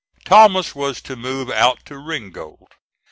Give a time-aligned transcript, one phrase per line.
[0.25, 2.69] Thomas was to move out to Ringgold.